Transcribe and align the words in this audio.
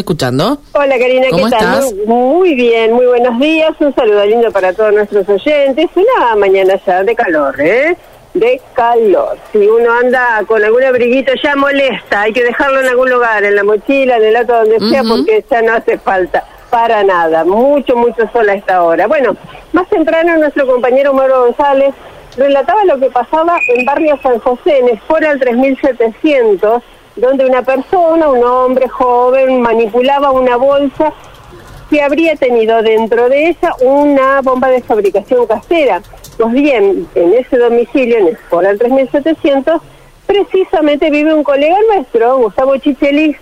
escuchando? 0.00 0.58
Hola 0.72 0.98
Karina, 0.98 1.28
¿Cómo 1.30 1.44
¿qué 1.44 1.50
tal? 1.50 1.84
estás? 1.84 1.94
Muy, 2.06 2.54
bien, 2.56 2.92
muy 2.92 3.06
buenos 3.06 3.38
días. 3.38 3.70
Un 3.78 3.94
saludo 3.94 4.26
lindo 4.26 4.50
para 4.50 4.72
todos 4.72 4.92
nuestros 4.92 5.28
oyentes. 5.28 5.88
Una 5.94 6.34
mañana 6.34 6.74
ya 6.84 7.04
de 7.04 7.14
calor, 7.14 7.60
¿eh? 7.60 7.96
De 8.34 8.60
calor. 8.74 9.38
Si 9.52 9.58
uno 9.58 9.92
anda 9.92 10.42
con 10.48 10.64
algún 10.64 10.82
abriguito 10.82 11.32
ya 11.40 11.54
molesta, 11.54 12.22
hay 12.22 12.32
que 12.32 12.42
dejarlo 12.42 12.80
en 12.80 12.88
algún 12.88 13.08
lugar, 13.08 13.44
en 13.44 13.54
la 13.54 13.62
mochila, 13.62 14.16
en 14.16 14.24
el 14.24 14.36
auto, 14.36 14.54
donde 14.64 14.80
sea, 14.80 15.04
porque 15.04 15.44
ya 15.48 15.62
no 15.62 15.74
hace 15.74 15.96
falta 15.98 16.44
para 16.70 17.04
nada. 17.04 17.44
Mucho, 17.44 17.94
mucho 17.94 18.28
sol 18.32 18.48
a 18.48 18.54
esta 18.54 18.82
hora. 18.82 19.06
Bueno, 19.06 19.36
más 19.72 19.88
temprano 19.88 20.36
nuestro 20.38 20.66
compañero 20.66 21.14
Mauro 21.14 21.44
González 21.44 21.94
relataba 22.36 22.84
lo 22.84 22.98
que 22.98 23.10
pasaba 23.10 23.58
en 23.68 23.84
barrio 23.84 24.18
San 24.20 24.40
José, 24.40 24.78
en 24.78 24.88
Espora 24.88 25.30
al 25.30 25.38
3700, 25.38 26.82
donde 27.16 27.46
una 27.46 27.62
persona, 27.62 28.28
un 28.28 28.44
hombre 28.44 28.88
joven, 28.88 29.60
manipulaba 29.60 30.30
una 30.30 30.56
bolsa 30.56 31.12
que 31.90 32.02
habría 32.02 32.34
tenido 32.36 32.82
dentro 32.82 33.28
de 33.28 33.50
ella 33.50 33.74
una 33.80 34.40
bomba 34.42 34.68
de 34.68 34.82
fabricación 34.82 35.46
casera. 35.46 36.02
Pues 36.38 36.52
bien, 36.52 37.06
en 37.14 37.34
ese 37.34 37.56
domicilio, 37.58 38.18
en 38.18 38.28
Espora 38.28 38.70
al 38.70 38.78
3700, 38.78 39.80
precisamente 40.26 41.10
vive 41.10 41.34
un 41.34 41.44
colega 41.44 41.76
nuestro, 41.94 42.38
Gustavo 42.38 42.76
Chichelis, 42.78 43.36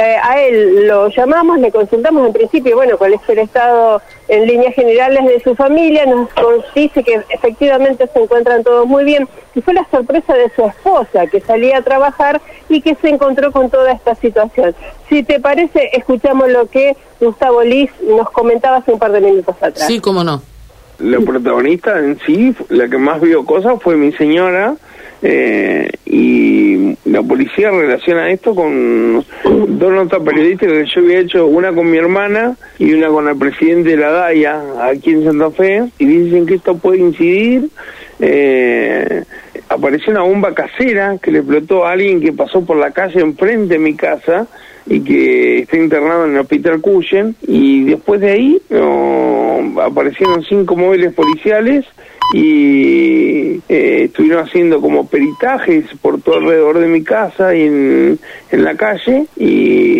eh, 0.00 0.16
a 0.22 0.40
él 0.40 0.86
lo 0.86 1.08
llamamos, 1.08 1.58
le 1.58 1.70
consultamos 1.70 2.26
en 2.26 2.32
principio, 2.32 2.74
bueno, 2.74 2.96
cuál 2.96 3.12
es 3.12 3.20
el 3.28 3.40
estado 3.40 4.00
en 4.28 4.46
líneas 4.46 4.74
generales 4.74 5.26
de 5.26 5.40
su 5.40 5.54
familia, 5.54 6.06
nos 6.06 6.30
dice 6.74 7.04
que 7.04 7.20
efectivamente 7.28 8.08
se 8.10 8.18
encuentran 8.18 8.64
todos 8.64 8.86
muy 8.86 9.04
bien, 9.04 9.28
y 9.54 9.60
fue 9.60 9.74
la 9.74 9.86
sorpresa 9.90 10.32
de 10.32 10.50
su 10.56 10.64
esposa, 10.64 11.26
que 11.26 11.42
salía 11.42 11.76
a 11.76 11.82
trabajar 11.82 12.40
y 12.70 12.80
que 12.80 12.94
se 12.94 13.10
encontró 13.10 13.52
con 13.52 13.68
toda 13.68 13.92
esta 13.92 14.14
situación. 14.14 14.74
Si 15.10 15.22
te 15.22 15.38
parece, 15.38 15.90
escuchamos 15.92 16.48
lo 16.48 16.64
que 16.64 16.96
Gustavo 17.20 17.62
Liz 17.62 17.90
nos 18.00 18.30
comentaba 18.30 18.78
hace 18.78 18.92
un 18.92 18.98
par 18.98 19.12
de 19.12 19.20
minutos 19.20 19.54
atrás. 19.60 19.86
Sí, 19.86 20.00
cómo 20.00 20.24
no. 20.24 20.40
la 20.98 21.20
protagonista 21.20 21.98
en 21.98 22.18
sí, 22.24 22.54
la 22.70 22.88
que 22.88 22.96
más 22.96 23.20
vio 23.20 23.44
cosas 23.44 23.74
fue 23.82 23.96
mi 23.96 24.12
señora 24.12 24.76
eh, 25.22 25.90
y 26.06 26.96
la 27.04 27.22
policía 27.22 27.70
relaciona 27.70 28.30
esto 28.30 28.54
con 28.54 29.24
dos 29.44 29.92
notas 29.92 30.20
periodísticas 30.20 30.74
que 30.74 30.86
yo 30.86 31.00
había 31.00 31.20
hecho, 31.20 31.46
una 31.46 31.72
con 31.72 31.90
mi 31.90 31.98
hermana 31.98 32.56
y 32.78 32.92
una 32.92 33.08
con 33.08 33.28
el 33.28 33.36
presidente 33.36 33.90
de 33.90 33.96
la 33.96 34.10
DAIA 34.10 34.62
aquí 34.82 35.10
en 35.10 35.24
Santa 35.24 35.50
Fe 35.50 35.84
y 35.98 36.06
dicen 36.06 36.46
que 36.46 36.54
esto 36.54 36.76
puede 36.78 36.98
incidir. 36.98 37.68
Eh, 38.18 39.24
apareció 39.68 40.12
una 40.12 40.22
bomba 40.22 40.54
casera 40.54 41.16
que 41.22 41.30
le 41.30 41.38
explotó 41.38 41.86
a 41.86 41.92
alguien 41.92 42.20
que 42.20 42.32
pasó 42.32 42.64
por 42.64 42.76
la 42.76 42.90
calle 42.90 43.20
enfrente 43.20 43.74
de 43.74 43.78
mi 43.78 43.94
casa 43.94 44.46
y 44.86 45.00
que 45.00 45.60
está 45.60 45.76
internado 45.76 46.26
en 46.26 46.32
el 46.32 46.40
hospital 46.40 46.80
Cuyen 46.80 47.36
y 47.46 47.84
después 47.84 48.20
de 48.20 48.30
ahí 48.30 48.62
no, 48.70 49.49
aparecieron 49.80 50.44
cinco 50.44 50.76
móviles 50.76 51.12
policiales 51.12 51.84
y 52.32 53.60
eh, 53.68 54.04
estuvieron 54.04 54.44
haciendo 54.44 54.80
como 54.80 55.06
peritajes 55.06 55.86
por 56.00 56.20
todo 56.20 56.36
alrededor 56.36 56.78
de 56.78 56.86
mi 56.86 57.02
casa 57.02 57.54
y 57.54 57.62
en, 57.62 58.18
en 58.50 58.64
la 58.64 58.76
calle 58.76 59.26
y 59.36 59.99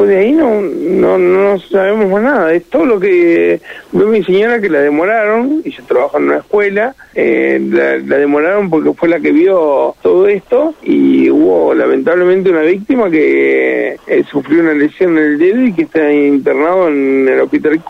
después 0.00 0.08
de 0.08 0.18
ahí 0.18 0.32
no, 0.32 0.60
no 0.62 1.18
no 1.18 1.58
sabemos 1.58 2.08
más 2.10 2.22
nada 2.22 2.52
es 2.52 2.64
todo 2.64 2.86
lo 2.86 3.00
que 3.00 3.60
vio 3.92 4.06
mi 4.06 4.24
señora 4.24 4.60
que 4.60 4.70
la 4.70 4.80
demoraron 4.80 5.60
y 5.64 5.70
yo 5.70 5.82
trabajo 5.84 6.16
en 6.18 6.24
una 6.24 6.38
escuela 6.38 6.94
eh, 7.14 7.60
la, 7.70 7.98
la 7.98 8.16
demoraron 8.16 8.70
porque 8.70 8.92
fue 8.94 9.08
la 9.08 9.20
que 9.20 9.32
vio 9.32 9.94
todo 10.02 10.26
esto 10.28 10.74
y 10.82 11.28
hubo 11.30 11.74
lamentablemente 11.74 12.50
una 12.50 12.62
víctima 12.62 13.10
que 13.10 13.96
eh, 14.06 14.24
sufrió 14.30 14.60
una 14.60 14.74
lesión 14.74 15.18
en 15.18 15.24
el 15.24 15.38
dedo 15.38 15.60
y 15.66 15.72
que 15.72 15.82
está 15.82 16.12
internado 16.12 16.88
en 16.88 17.28
el 17.28 17.40
hospital 17.40 17.80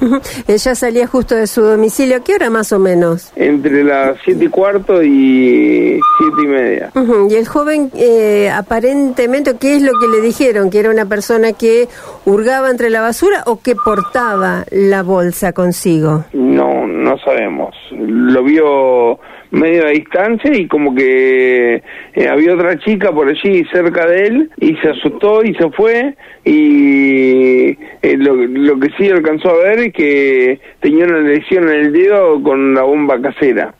Ujú. 0.00 0.20
Ella 0.46 0.74
salía 0.74 1.06
justo 1.06 1.34
de 1.34 1.46
su 1.46 1.62
domicilio. 1.62 2.16
¿A 2.16 2.20
qué 2.20 2.34
hora 2.34 2.50
más 2.50 2.72
o 2.72 2.78
menos? 2.78 3.32
entre 3.36 3.84
las 3.84 4.16
siete 4.24 4.44
y 4.44 4.48
cuarto 4.48 5.02
y 5.02 6.00
siete 6.18 6.42
y 6.42 6.46
media. 6.46 6.92
Y 7.28 7.34
el 7.34 7.46
joven, 7.46 7.90
eh, 7.94 8.50
aparentemente, 8.50 9.56
¿qué 9.58 9.76
es 9.76 9.82
lo 9.82 9.92
que 9.98 10.08
le 10.08 10.20
dijeron? 10.20 10.70
¿Que 10.70 10.80
era 10.80 10.90
una 10.90 11.06
persona 11.06 11.52
que 11.54 11.88
hurgaba 12.24 12.70
entre 12.70 12.90
la 12.90 13.00
basura 13.00 13.42
o 13.46 13.60
que 13.60 13.74
portaba 13.74 14.64
la 14.70 15.02
bolsa 15.02 15.52
consigo? 15.52 16.24
No, 16.32 16.86
no 16.86 17.18
sabemos. 17.18 17.74
Lo 17.92 18.42
vio 18.44 19.18
medio 19.54 19.86
a 19.86 19.90
distancia 19.90 20.52
y 20.54 20.66
como 20.66 20.94
que 20.94 21.82
eh, 22.14 22.28
había 22.28 22.54
otra 22.54 22.78
chica 22.78 23.12
por 23.12 23.28
allí 23.28 23.64
cerca 23.72 24.06
de 24.06 24.26
él 24.26 24.50
y 24.58 24.74
se 24.76 24.90
asustó 24.90 25.44
y 25.44 25.54
se 25.54 25.70
fue 25.70 26.14
y 26.44 27.70
eh, 28.02 28.16
lo, 28.18 28.34
lo 28.34 28.78
que 28.78 28.90
sí 28.98 29.08
alcanzó 29.08 29.50
a 29.50 29.58
ver 29.58 29.78
es 29.78 29.92
que 29.94 30.60
tenía 30.80 31.06
una 31.06 31.20
lesión 31.20 31.68
en 31.68 31.86
el 31.86 31.92
dedo 31.92 32.42
con 32.42 32.74
la 32.74 32.82
bomba 32.82 33.20
casera. 33.20 33.74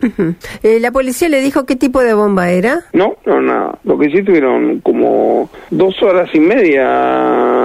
Eh, 0.62 0.78
¿La 0.80 0.92
policía 0.92 1.28
le 1.28 1.40
dijo 1.40 1.66
qué 1.66 1.76
tipo 1.76 2.00
de 2.00 2.14
bomba 2.14 2.50
era? 2.50 2.80
No, 2.92 3.16
no, 3.26 3.40
nada. 3.40 3.78
Lo 3.84 3.98
que 3.98 4.10
sí 4.10 4.22
tuvieron 4.22 4.80
como 4.80 5.50
dos 5.70 6.00
horas 6.02 6.30
y 6.32 6.40
media. 6.40 7.63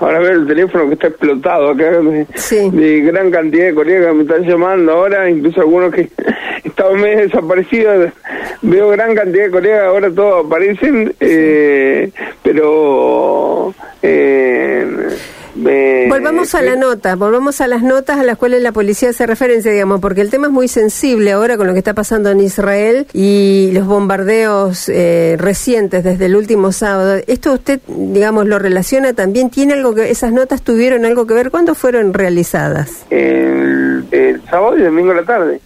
Ahora 0.00 0.18
veo 0.18 0.32
el 0.32 0.46
teléfono 0.46 0.86
que 0.88 0.94
está 0.94 1.08
explotado 1.08 1.70
acá 1.70 1.90
de, 1.90 2.26
Sí. 2.34 2.70
de 2.70 3.00
gran 3.00 3.30
cantidad 3.30 3.66
de 3.66 3.74
colegas 3.74 4.08
que 4.08 4.14
me 4.14 4.22
están 4.22 4.42
llamando 4.44 4.92
ahora, 4.92 5.28
incluso 5.28 5.60
algunos 5.60 5.92
que 5.92 6.08
estaban 6.64 7.00
medio 7.00 7.18
desaparecidos. 7.18 8.12
Veo 8.62 8.88
gran 8.90 9.14
cantidad 9.14 9.44
de 9.44 9.50
colegas, 9.50 9.82
ahora 9.84 10.10
todos 10.10 10.46
aparecen, 10.46 11.14
eh, 11.20 12.10
pero... 12.42 13.69
Volvamos 16.52 16.72
a 16.72 16.76
la 16.76 16.80
nota, 16.80 17.14
volvamos 17.16 17.60
a 17.60 17.68
las 17.68 17.82
notas 17.82 18.18
a 18.18 18.24
las 18.24 18.36
cuales 18.36 18.60
la 18.60 18.72
policía 18.72 19.10
hace 19.10 19.24
referencia, 19.24 19.70
digamos, 19.70 20.00
porque 20.00 20.20
el 20.20 20.30
tema 20.30 20.48
es 20.48 20.52
muy 20.52 20.66
sensible 20.66 21.30
ahora 21.30 21.56
con 21.56 21.68
lo 21.68 21.72
que 21.74 21.78
está 21.78 21.94
pasando 21.94 22.28
en 22.30 22.40
Israel 22.40 23.06
y 23.12 23.70
los 23.72 23.86
bombardeos 23.86 24.88
eh, 24.88 25.36
recientes 25.38 26.02
desde 26.02 26.26
el 26.26 26.34
último 26.34 26.72
sábado. 26.72 27.20
¿Esto 27.28 27.52
usted, 27.52 27.80
digamos, 27.86 28.46
lo 28.48 28.58
relaciona 28.58 29.12
también? 29.12 29.50
¿Tiene 29.50 29.74
algo 29.74 29.94
que, 29.94 30.10
esas 30.10 30.32
notas 30.32 30.62
tuvieron 30.62 31.04
algo 31.04 31.24
que 31.26 31.34
ver? 31.34 31.50
¿Cuándo 31.52 31.74
fueron 31.76 32.12
realizadas? 32.14 33.04
el, 33.10 34.04
el 34.10 34.42
sábado 34.50 34.76
y 34.76 34.82
domingo 34.82 35.12
a 35.12 35.14
la 35.14 35.24
tarde. 35.24 35.60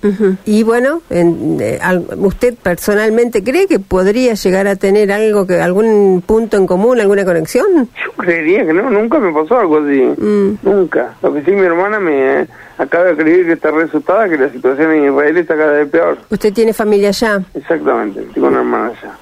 Y 0.44 0.62
bueno, 0.64 1.00
en- 1.08 1.56
eh, 1.60 1.78
al- 1.80 2.04
¿usted 2.18 2.54
personalmente 2.62 3.42
cree 3.42 3.66
que 3.66 3.78
podría 3.78 4.34
llegar 4.34 4.66
a 4.66 4.76
tener 4.76 5.12
algo 5.12 5.46
que 5.46 5.60
algún 5.62 6.22
punto 6.26 6.56
en 6.58 6.66
común, 6.66 7.00
alguna 7.00 7.24
conexión? 7.24 7.88
Yo 8.04 8.12
creería 8.18 8.66
que 8.66 8.72
no, 8.74 8.90
nunca 8.90 9.18
me 9.18 9.32
pasó 9.32 9.58
algo 9.58 9.78
así. 9.78 10.02
Mm. 10.18 10.58
Nunca. 10.74 11.14
Lo 11.22 11.32
que 11.32 11.42
sí, 11.44 11.52
mi 11.52 11.62
hermana 11.62 12.00
me 12.00 12.40
eh, 12.40 12.46
acaba 12.78 13.04
de 13.04 13.12
escribir 13.12 13.46
que 13.46 13.52
está 13.52 13.70
resultada, 13.70 14.28
que 14.28 14.36
la 14.36 14.50
situación 14.50 14.90
en 14.90 15.04
Israel 15.04 15.36
está 15.36 15.56
cada 15.56 15.72
vez 15.72 15.88
peor. 15.88 16.18
¿Usted 16.28 16.52
tiene 16.52 16.72
familia 16.72 17.10
allá? 17.10 17.40
Exactamente, 17.54 18.26
tengo 18.34 18.48
una 18.48 18.58
hermana 18.58 18.86
allá. 18.88 19.14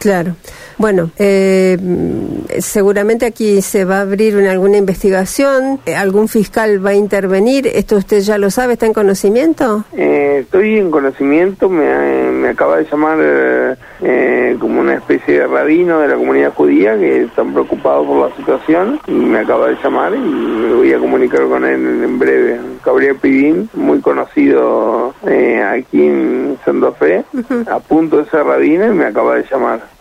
Claro. 0.00 0.34
Bueno, 0.78 1.10
eh, 1.18 1.78
seguramente 2.58 3.24
aquí 3.24 3.62
se 3.62 3.84
va 3.84 3.98
a 3.98 4.00
abrir 4.02 4.36
una, 4.36 4.50
alguna 4.50 4.76
investigación, 4.76 5.80
algún 5.96 6.28
fiscal 6.28 6.84
va 6.84 6.90
a 6.90 6.94
intervenir, 6.94 7.66
¿esto 7.66 7.96
usted 7.96 8.20
ya 8.20 8.36
lo 8.36 8.50
sabe, 8.50 8.74
está 8.74 8.86
en 8.86 8.92
conocimiento? 8.92 9.84
Eh, 9.94 10.40
estoy 10.42 10.78
en 10.78 10.90
conocimiento, 10.90 11.68
me, 11.70 12.30
me 12.30 12.48
acaba 12.48 12.76
de 12.76 12.84
llamar 12.84 13.18
eh, 13.20 13.74
eh, 14.02 14.56
como 14.60 14.80
una 14.80 14.94
especie 14.94 15.40
de 15.40 15.46
rabino 15.46 16.00
de 16.00 16.08
la 16.08 16.16
comunidad 16.16 16.52
judía 16.54 16.96
que 16.96 17.22
están 17.22 17.52
preocupados 17.52 18.06
por 18.06 18.28
la 18.28 18.36
situación 18.36 19.00
y 19.06 19.12
me 19.12 19.38
acaba 19.38 19.68
de 19.68 19.76
llamar 19.82 20.14
y 20.14 20.18
me 20.18 20.74
voy 20.74 20.92
a 20.92 20.98
comunicar 20.98 21.46
con 21.48 21.64
él 21.64 22.04
en 22.04 22.18
breve. 22.18 22.60
Gabriel 22.84 23.16
Pidín, 23.16 23.68
muy 23.74 24.00
conocido 24.00 25.14
eh, 25.26 25.62
aquí 25.62 26.06
en 26.06 26.58
Santa 26.64 26.92
Fe, 26.92 27.24
a 27.70 27.80
punto 27.80 28.18
de 28.18 28.30
ser 28.30 28.44
rabino 28.44 28.86
y 28.86 28.94
me 28.94 29.06
acaba 29.06 29.36
de 29.36 29.44
llamar. 29.50 29.95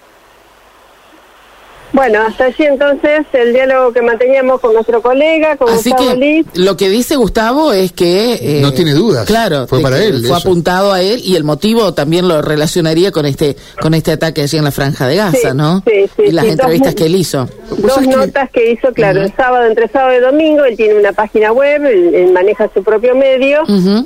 Bueno, 1.93 2.19
hasta 2.27 2.45
allí 2.45 2.65
entonces 2.65 3.21
el 3.31 3.53
diálogo 3.53 3.93
que 3.93 4.01
manteníamos 4.01 4.59
con 4.59 4.73
nuestro 4.73 5.01
colega, 5.01 5.55
con 5.55 5.69
Así 5.69 5.91
Gustavo 5.91 6.09
que 6.11 6.17
Liz. 6.17 6.45
lo 6.55 6.75
que 6.75 6.89
dice 6.89 7.15
Gustavo 7.15 7.71
es 7.71 7.93
que... 7.93 8.33
eh, 8.33 8.59
No 8.61 8.73
tiene 8.73 8.93
dudas. 8.93 9.25
Claro. 9.25 9.65
Fue 9.67 9.79
para 9.81 10.03
él, 10.03 10.19
Fue 10.25 10.25
eso. 10.25 10.35
apuntado 10.35 10.91
a 10.91 11.01
él 11.01 11.21
y 11.23 11.35
el 11.37 11.43
motivo 11.45 11.93
también 11.93 12.27
lo 12.27 12.41
relacionaría 12.41 13.11
con 13.11 13.25
este 13.25 13.55
con 13.81 13.93
este 13.93 14.11
ataque 14.11 14.41
allí 14.41 14.57
en 14.57 14.65
la 14.65 14.71
Franja 14.71 15.07
de 15.07 15.15
Gaza, 15.15 15.51
Sí, 15.51 15.55
¿no? 15.55 15.83
sí, 15.85 16.09
sí, 16.17 16.23
y 16.27 16.31
las 16.31 16.45
sí, 16.45 16.51
entrevistas 16.51 16.93
dos- 16.95 17.01
que 17.01 17.05
él 17.07 17.15
hizo. 17.15 17.47
Dos 17.77 18.01
notas 18.07 18.49
que 18.51 18.71
hizo, 18.73 18.91
claro, 18.93 19.21
el 19.21 19.33
sábado, 19.35 19.65
entre 19.65 19.87
sábado 19.87 20.17
y 20.17 20.19
domingo, 20.21 20.65
él 20.65 20.75
tiene 20.75 20.95
una 20.99 21.13
página 21.13 21.51
web, 21.53 21.85
él, 21.85 22.13
él 22.13 22.33
maneja 22.33 22.69
su 22.73 22.83
propio 22.83 23.15
medio. 23.15 23.61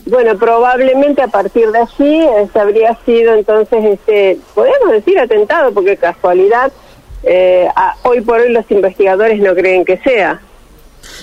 Bueno, 0.05 0.37
probablemente 0.37 1.21
a 1.23 1.27
partir 1.27 1.71
de 1.71 1.79
allí 1.79 2.25
este, 2.43 2.59
habría 2.59 2.97
sido 3.05 3.33
entonces, 3.33 3.83
este, 3.83 4.37
podemos 4.53 4.91
decir 4.91 5.17
atentado, 5.19 5.71
porque 5.73 5.97
casualidad, 5.97 6.71
eh, 7.23 7.67
a- 7.75 7.95
hoy 8.03 8.21
por 8.21 8.39
hoy 8.39 8.51
los 8.51 8.69
investigadores 8.69 9.39
no 9.41 9.53
creen 9.55 9.85
que 9.85 9.97
sea. 9.97 10.39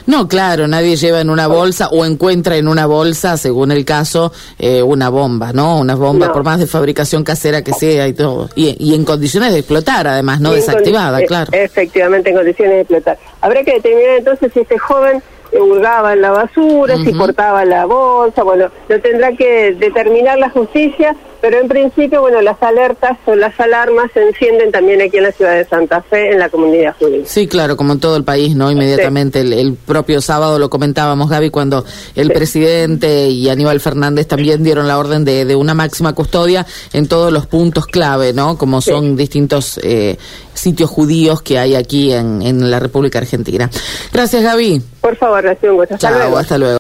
No, 0.07 0.27
claro, 0.27 0.67
nadie 0.69 0.97
lleva 0.97 1.21
en 1.21 1.31
una 1.31 1.47
bolsa 1.49 1.89
o 1.89 2.05
encuentra 2.05 2.57
en 2.57 2.67
una 2.69 2.87
bolsa, 2.87 3.37
según 3.37 3.71
el 3.73 3.85
caso, 3.85 4.33
eh, 4.59 4.83
una 4.83 5.09
bomba, 5.11 5.53
¿no? 5.53 5.79
Una 5.79 5.95
bomba, 5.95 6.27
No. 6.29 6.33
por 6.33 6.45
más 6.45 6.59
de 6.59 6.67
fabricación 6.67 7.23
casera 7.25 7.63
que 7.63 7.73
sea 7.73 8.07
y 8.09 8.13
todo. 8.15 8.49
Y, 8.55 8.75
y 8.79 8.95
en 8.95 9.05
condiciones 9.05 9.53
de 9.53 9.59
explotar, 9.61 10.07
además, 10.07 10.41
no 10.41 10.53
desactivada, 10.53 11.23
claro. 11.25 11.51
Efectivamente, 11.53 12.31
en 12.31 12.37
condiciones 12.37 12.75
de 12.75 12.81
explotar. 12.81 13.19
Habrá 13.41 13.63
que 13.65 13.75
determinar 13.75 14.17
entonces 14.19 14.51
si 14.53 14.61
este 14.61 14.79
joven 14.79 15.23
hurgaba 15.53 16.13
en 16.15 16.23
la 16.23 16.31
basura, 16.31 16.97
si 16.97 17.13
portaba 17.13 17.65
la 17.65 17.87
bolsa, 17.87 18.43
bueno, 18.43 18.69
lo 18.89 19.01
tendrá 19.01 19.33
que 19.37 19.73
determinar 19.79 20.39
la 20.39 20.51
justicia, 20.51 21.15
pero 21.41 21.59
en 21.59 21.69
principio, 21.69 22.21
bueno, 22.21 22.41
las 22.43 22.63
alertas 22.63 23.19
o 23.27 23.35
las 23.35 23.59
alarmas 23.61 24.11
se 24.13 24.23
encienden 24.23 24.71
también 24.73 25.01
aquí 25.03 25.17
en 25.19 25.25
la 25.25 25.33
ciudad 25.33 25.55
de 25.55 25.65
Santa 25.65 26.03
Fe, 26.03 26.33
en 26.33 26.39
la 26.39 26.49
comunidad 26.49 26.95
judía. 26.99 27.23
Sí, 27.27 27.47
claro, 27.47 27.77
como 27.77 27.93
en 27.95 28.01
todo 28.01 28.17
el 28.17 28.25
país, 28.25 28.55
¿no? 28.57 28.71
Inmediatamente, 28.71 29.41
el, 29.41 29.53
el 29.53 29.75
propio 29.75 30.21
sábado 30.21 30.59
lo 30.59 30.71
comentábamos, 30.71 31.29
Gaby, 31.31 31.51
cuando 31.51 31.85
el 32.15 32.29
Sí. 32.29 32.33
presidente 32.35 33.29
y 33.29 33.49
Aníbal 33.49 33.81
Fernández 33.81 34.27
también 34.27 34.63
dieron 34.65 34.89
la 34.89 34.99
orden 34.99 35.25
de, 35.25 35.45
de 35.45 35.57
una 35.57 35.75
máxima 35.75 36.15
custodia 36.15 36.67
en 36.93 37.09
todos 37.09 37.33
los 37.33 37.47
puntos 37.47 37.87
clave, 37.87 38.33
¿no? 38.33 38.57
Como 38.59 38.81
Sí. 38.81 38.91
son 38.91 39.17
distintos 39.17 39.79
eh, 39.83 40.17
sitios 40.55 40.91
judíos 40.91 41.43
que 41.43 41.59
hay 41.59 41.75
aquí 41.75 42.13
en, 42.13 42.43
en 42.43 42.71
la 42.71 42.81
República 42.81 43.19
Argentina. 43.19 43.71
Gracias, 44.13 44.43
Gaby. 44.43 44.83
Por 45.01 45.17
favor, 45.17 45.45
gusto. 45.45 45.95
Hasta 45.95 45.99
Chao, 45.99 46.19
luego. 46.19 46.39
hasta 46.39 46.59
luego. 46.59 46.75